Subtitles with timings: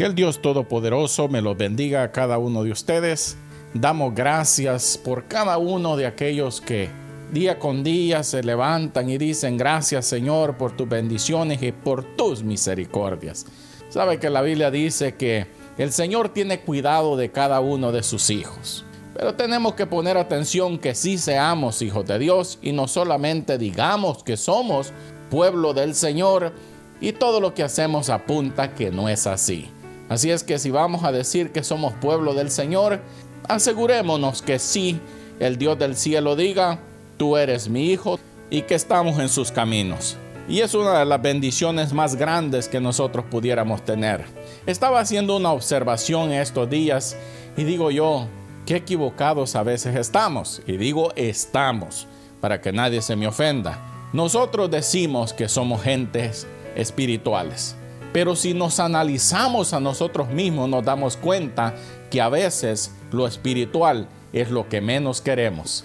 [0.00, 3.36] Que el Dios Todopoderoso me los bendiga a cada uno de ustedes.
[3.74, 6.88] Damos gracias por cada uno de aquellos que
[7.32, 12.42] día con día se levantan y dicen gracias Señor por tus bendiciones y por tus
[12.42, 13.44] misericordias.
[13.90, 18.30] Sabe que la Biblia dice que el Señor tiene cuidado de cada uno de sus
[18.30, 18.86] hijos.
[19.12, 24.24] Pero tenemos que poner atención que sí seamos hijos de Dios y no solamente digamos
[24.24, 24.94] que somos
[25.28, 26.54] pueblo del Señor
[27.02, 29.68] y todo lo que hacemos apunta que no es así.
[30.10, 33.00] Así es que si vamos a decir que somos pueblo del Señor,
[33.48, 35.00] asegurémonos que sí,
[35.38, 36.80] el Dios del cielo diga,
[37.16, 38.18] tú eres mi hijo
[38.50, 40.16] y que estamos en sus caminos.
[40.48, 44.24] Y es una de las bendiciones más grandes que nosotros pudiéramos tener.
[44.66, 47.16] Estaba haciendo una observación estos días
[47.56, 48.26] y digo yo,
[48.66, 50.60] qué equivocados a veces estamos.
[50.66, 52.08] Y digo estamos,
[52.40, 53.78] para que nadie se me ofenda.
[54.12, 57.76] Nosotros decimos que somos gentes espirituales.
[58.12, 61.74] Pero si nos analizamos a nosotros mismos, nos damos cuenta
[62.10, 65.84] que a veces lo espiritual es lo que menos queremos.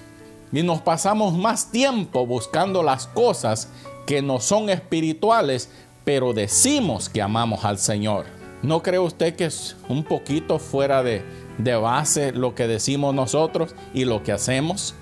[0.52, 3.70] Y nos pasamos más tiempo buscando las cosas
[4.06, 5.70] que no son espirituales,
[6.03, 8.26] pero decimos que amamos al Señor.
[8.62, 11.23] ¿No cree usted que es un poquito fuera de,
[11.58, 14.96] de base lo que decimos nosotros y lo que hacemos?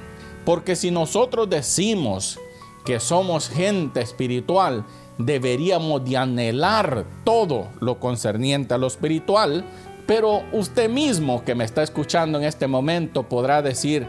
[0.45, 2.39] Porque si nosotros decimos
[2.83, 4.85] que somos gente espiritual,
[5.17, 9.63] deberíamos de anhelar todo lo concerniente a lo espiritual,
[10.05, 14.05] pero usted mismo que me está escuchando en este momento podrá decir,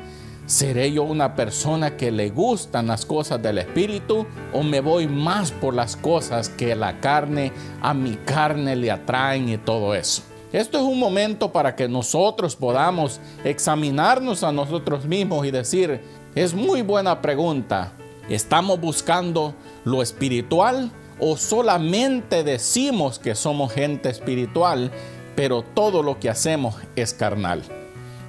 [0.46, 5.52] ¿seré yo una persona que le gustan las cosas del espíritu o me voy más
[5.52, 10.22] por las cosas que la carne, a mi carne le atraen y todo eso?
[10.52, 16.00] Esto es un momento para que nosotros podamos examinarnos a nosotros mismos y decir,
[16.34, 17.92] es muy buena pregunta,
[18.28, 24.90] ¿estamos buscando lo espiritual o solamente decimos que somos gente espiritual,
[25.36, 27.62] pero todo lo que hacemos es carnal?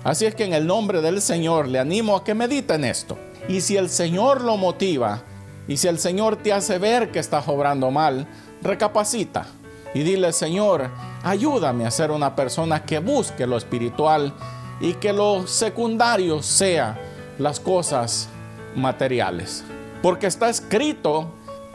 [0.03, 3.17] Así es que en el nombre del Señor le animo a que medite en esto.
[3.47, 5.23] Y si el Señor lo motiva,
[5.67, 8.27] y si el Señor te hace ver que estás obrando mal,
[8.61, 9.47] recapacita
[9.93, 10.89] y dile, Señor,
[11.23, 14.33] ayúdame a ser una persona que busque lo espiritual
[14.79, 16.99] y que lo secundario sea
[17.39, 18.27] las cosas
[18.75, 19.63] materiales.
[20.01, 21.29] Porque está escrito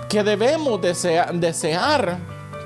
[0.09, 2.19] que debemos desear,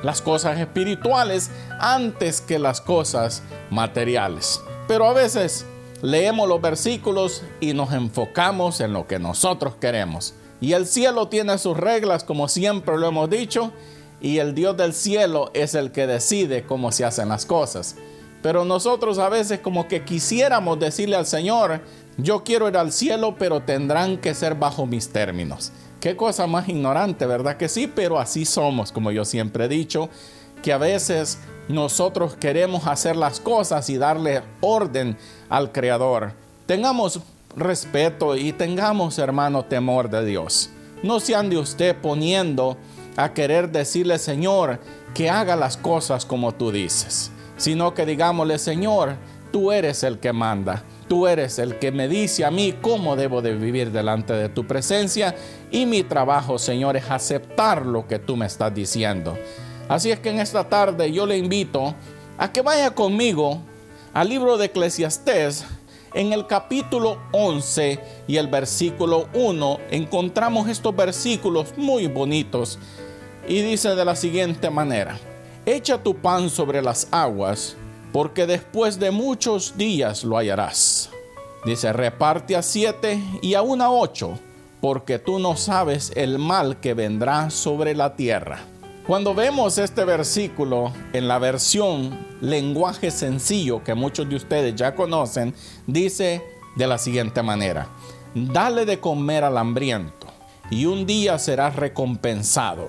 [0.02, 1.50] las cosas espirituales
[1.80, 4.60] antes que las cosas materiales.
[4.86, 5.64] Pero a veces
[6.02, 10.34] leemos los versículos y nos enfocamos en lo que nosotros queremos.
[10.60, 13.72] Y el cielo tiene sus reglas, como siempre lo hemos dicho,
[14.20, 17.96] y el Dios del cielo es el que decide cómo se hacen las cosas.
[18.42, 21.80] Pero nosotros a veces como que quisiéramos decirle al Señor,
[22.18, 25.72] yo quiero ir al cielo, pero tendrán que ser bajo mis términos.
[26.04, 27.86] Qué cosa más ignorante, ¿verdad que sí?
[27.86, 30.10] Pero así somos, como yo siempre he dicho,
[30.62, 35.16] que a veces nosotros queremos hacer las cosas y darle orden
[35.48, 36.32] al Creador.
[36.66, 37.20] Tengamos
[37.56, 40.68] respeto y tengamos, hermano, temor de Dios.
[41.02, 42.76] No se ande usted poniendo
[43.16, 44.80] a querer decirle, Señor,
[45.14, 49.16] que haga las cosas como tú dices, sino que digámosle, Señor,
[49.50, 50.84] tú eres el que manda.
[51.08, 54.66] Tú eres el que me dice a mí cómo debo de vivir delante de tu
[54.66, 55.34] presencia
[55.70, 59.36] y mi trabajo, Señor, es aceptar lo que tú me estás diciendo.
[59.88, 61.94] Así es que en esta tarde yo le invito
[62.38, 63.60] a que vaya conmigo
[64.14, 65.64] al libro de Eclesiastés.
[66.14, 67.98] En el capítulo 11
[68.28, 72.78] y el versículo 1 encontramos estos versículos muy bonitos
[73.48, 75.18] y dice de la siguiente manera,
[75.66, 77.76] echa tu pan sobre las aguas
[78.12, 80.93] porque después de muchos días lo hallarás.
[81.64, 84.38] Dice, reparte a siete y aún a ocho,
[84.80, 88.58] porque tú no sabes el mal que vendrá sobre la tierra.
[89.06, 95.54] Cuando vemos este versículo en la versión lenguaje sencillo que muchos de ustedes ya conocen,
[95.86, 96.42] dice
[96.76, 97.88] de la siguiente manera,
[98.34, 100.26] dale de comer al hambriento
[100.70, 102.88] y un día serás recompensado.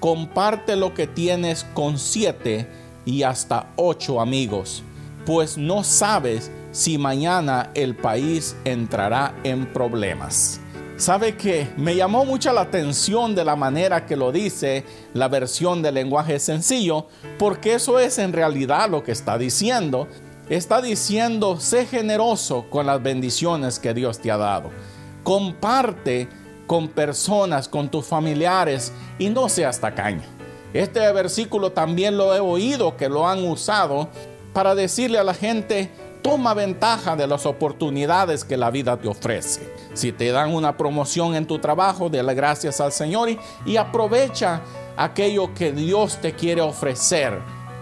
[0.00, 2.68] Comparte lo que tienes con siete
[3.04, 4.82] y hasta ocho amigos,
[5.24, 10.60] pues no sabes si mañana el país entrará en problemas.
[10.98, 14.84] ¿Sabe que me llamó mucho la atención de la manera que lo dice
[15.14, 17.06] la versión del lenguaje sencillo?
[17.38, 20.08] Porque eso es en realidad lo que está diciendo.
[20.48, 24.70] Está diciendo, sé generoso con las bendiciones que Dios te ha dado.
[25.22, 26.28] Comparte
[26.66, 30.24] con personas, con tus familiares y no seas tacaño.
[30.72, 34.08] Este versículo también lo he oído que lo han usado
[34.52, 35.90] para decirle a la gente,
[36.22, 39.72] toma ventaja de las oportunidades que la vida te ofrece.
[39.94, 43.28] Si te dan una promoción en tu trabajo, dale gracias al Señor
[43.64, 44.60] y, aprovecha
[44.96, 47.38] aquello que Dios te quiere ofrecer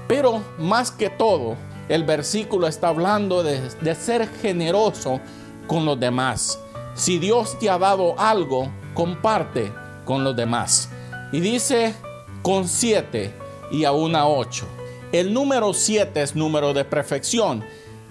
[0.07, 1.57] Pero más que todo,
[1.89, 5.21] el versículo está hablando de, de ser generoso
[5.67, 6.59] con los demás.
[6.95, 9.73] Si Dios te ha dado algo, comparte
[10.05, 10.89] con los demás.
[11.33, 11.95] Y dice
[12.43, 13.35] con siete
[13.71, 14.67] y a ocho.
[15.13, 17.65] El número siete es número de perfección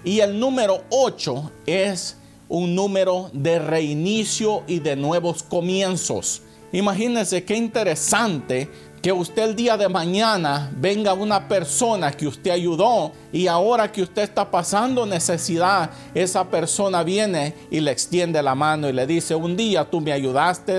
[0.06, 2.16] y el número ocho es
[2.48, 6.42] un número de reinicio y de nuevos comienzos.
[6.70, 8.70] Imagínense qué interesante
[9.02, 14.02] que usted el día de mañana venga una persona que usted ayudó y ahora que
[14.02, 19.34] usted está pasando necesidad, esa persona viene y le extiende la mano y le dice,
[19.34, 20.78] un día tú me ayudaste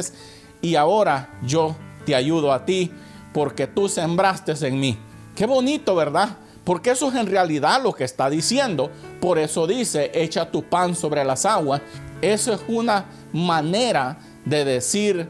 [0.62, 1.76] y ahora yo
[2.06, 2.90] te ayudo a ti
[3.34, 4.98] porque tú sembraste en mí.
[5.36, 6.38] Qué bonito, ¿verdad?
[6.68, 8.92] Porque eso es en realidad lo que está diciendo.
[9.22, 11.82] Por eso dice, echa tu pan sobre las aguas.
[12.22, 15.30] Eso es una manera de decir,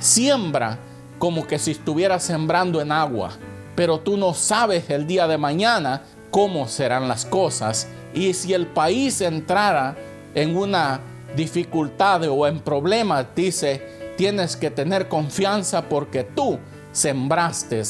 [0.00, 0.78] siembra
[1.18, 3.32] como que si estuvieras sembrando en agua.
[3.76, 6.00] Pero tú no sabes el día de mañana
[6.30, 7.86] cómo serán las cosas.
[8.14, 9.98] Y si el país entrara
[10.34, 10.98] en una
[11.36, 16.58] dificultad o en problemas, dice, tienes que tener confianza porque tú
[16.90, 17.82] sembraste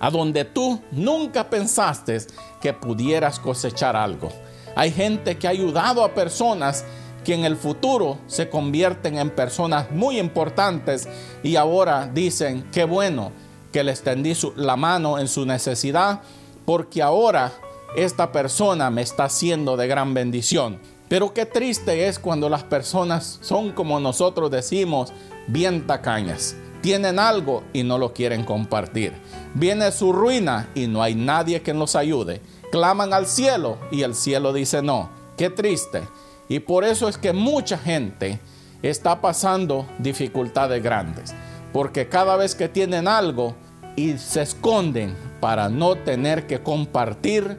[0.00, 2.18] a donde tú nunca pensaste
[2.60, 4.30] que pudieras cosechar algo.
[4.74, 6.84] Hay gente que ha ayudado a personas
[7.24, 11.06] que en el futuro se convierten en personas muy importantes
[11.42, 13.30] y ahora dicen, qué bueno
[13.72, 16.22] que le extendí la mano en su necesidad,
[16.64, 17.52] porque ahora
[17.94, 20.80] esta persona me está haciendo de gran bendición.
[21.08, 25.12] Pero qué triste es cuando las personas son como nosotros decimos,
[25.48, 26.56] bien tacañas.
[26.80, 29.12] Tienen algo y no lo quieren compartir.
[29.54, 32.40] Viene su ruina y no hay nadie que nos ayude.
[32.72, 35.10] Claman al cielo y el cielo dice no.
[35.36, 36.02] Qué triste.
[36.48, 38.40] Y por eso es que mucha gente
[38.82, 41.34] está pasando dificultades grandes.
[41.72, 43.54] Porque cada vez que tienen algo
[43.96, 47.58] y se esconden para no tener que compartir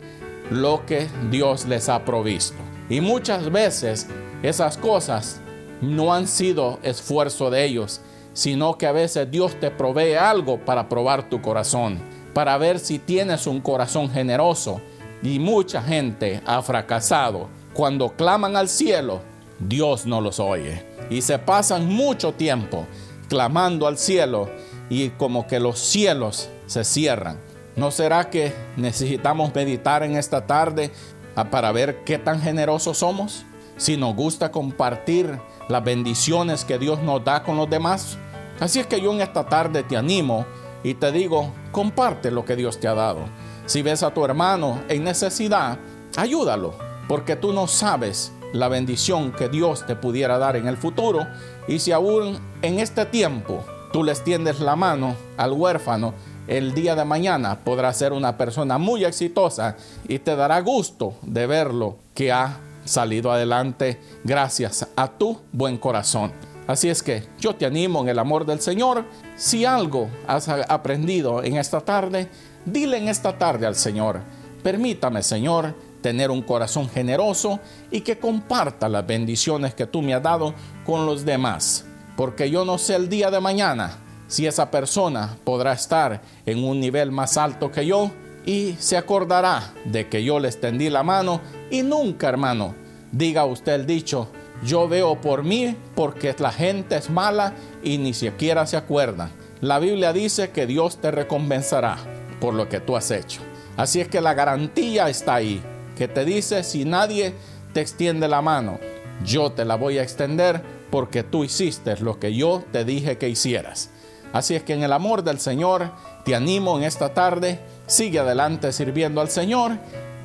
[0.50, 2.57] lo que Dios les ha provisto.
[2.89, 4.07] Y muchas veces
[4.44, 5.39] esas cosas
[5.81, 8.01] no han sido esfuerzo de ellos,
[8.33, 12.00] sino que a veces Dios te provee algo para probar tu corazón,
[12.33, 14.81] para ver si tienes un corazón generoso.
[15.24, 19.22] Y mucha gente ha fracasado cuando claman al cielo,
[19.60, 20.83] Dios no los oye.
[21.10, 22.86] Y se pasan mucho tiempo
[23.30, 24.50] clamando al cielo
[24.89, 27.39] y como que los cielos se cierran.
[27.75, 30.92] ¿No será que necesitamos meditar en esta tarde
[31.36, 33.45] ah, para ver qué tan generosos somos?
[33.81, 38.16] Si nos gusta compartir las bendiciones que Dios nos da con los demás.
[38.60, 40.45] Así es que yo en esta tarde te animo
[40.83, 43.22] y te digo, comparte lo que Dios te ha dado.
[43.66, 45.80] Si ves a tu hermano en necesidad,
[46.16, 46.75] ayúdalo
[47.07, 51.25] porque tú no sabes la bendición que Dios te pudiera dar en el futuro
[51.68, 56.13] y si aún en este tiempo tú le extiendes la mano al huérfano,
[56.45, 59.75] el día de mañana podrá ser una persona muy exitosa
[60.07, 66.31] y te dará gusto de verlo que ha salido adelante gracias a tu buen corazón.
[66.68, 69.06] Así es que yo te animo en el amor del Señor.
[69.36, 72.30] Si algo has aprendido en esta tarde,
[72.66, 74.22] dile en esta tarde al Señor,
[74.63, 77.60] permítame Señor tener un corazón generoso
[77.92, 80.54] y que comparta las bendiciones que tú me has dado
[80.86, 81.86] con los demás.
[82.18, 83.98] Porque yo no sé el día de mañana
[84.28, 88.12] si esa persona podrá estar en un nivel más alto que yo
[88.46, 92.76] y se acordará de que yo le extendí la mano y nunca, hermano,
[93.12, 94.30] diga usted el dicho,
[94.64, 99.30] yo veo por mí porque la gente es mala y ni siquiera se acuerda.
[99.60, 101.98] La Biblia dice que Dios te recompensará
[102.40, 103.42] por lo que tú has hecho.
[103.78, 105.62] Así es que la garantía está ahí
[105.95, 107.33] que te dice, si nadie
[107.74, 108.80] te extiende la mano,
[109.24, 113.30] yo te la voy a extender porque tú hiciste lo que yo te dije que
[113.30, 113.92] hicieras.
[114.33, 115.92] Así es que en el amor del Señor
[116.23, 119.73] te animo en esta tarde, sigue adelante sirviendo al Señor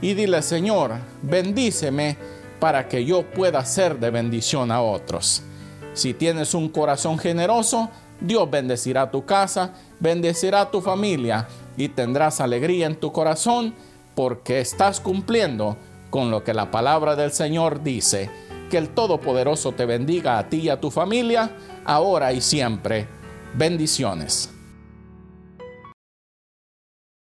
[0.01, 2.17] y dile, Señor, bendíceme
[2.61, 5.43] para que yo pueda ser de bendición a otros.
[5.95, 12.87] Si tienes un corazón generoso, Dios bendecirá tu casa, bendecirá tu familia y tendrás alegría
[12.87, 13.75] en tu corazón
[14.15, 15.77] porque estás cumpliendo
[16.11, 18.31] con lo que la palabra del Señor dice.
[18.71, 21.51] Que el Todopoderoso te bendiga a ti y a tu familia,
[21.85, 23.07] ahora y siempre.
[23.57, 24.51] Bendiciones.